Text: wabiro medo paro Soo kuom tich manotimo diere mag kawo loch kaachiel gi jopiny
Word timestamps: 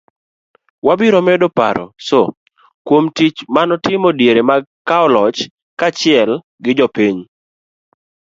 wabiro 0.87 1.19
medo 1.27 1.47
paro 1.57 1.85
Soo 2.07 2.35
kuom 2.87 3.05
tich 3.17 3.37
manotimo 3.53 4.09
diere 4.19 4.41
mag 4.49 4.63
kawo 4.87 5.07
loch 5.15 5.37
kaachiel 5.79 6.31
gi 6.63 6.71
jopiny 6.77 7.19